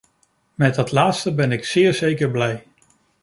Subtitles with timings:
[0.55, 2.63] Met dat laatste ben ik zeer zeker blij.